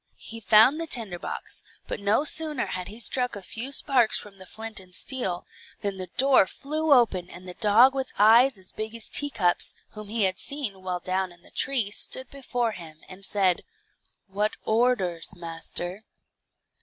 [0.17, 4.37] He found the tinder box, but no sooner had he struck a few sparks from
[4.37, 5.45] the flint and steel,
[5.81, 10.07] than the door flew open and the dog with eyes as big as teacups, whom
[10.07, 13.63] he had seen while down in the tree, stood before him, and said,
[14.25, 16.03] "What orders, master?"